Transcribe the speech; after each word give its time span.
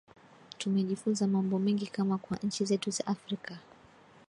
tumejifunza 0.57 1.27
mambo 1.27 1.59
mengi 1.59 1.87
kama 1.87 2.17
kwa 2.17 2.37
nchi 2.43 2.65
zetu 2.65 2.91
za 2.91 3.07
afrika 3.07 3.57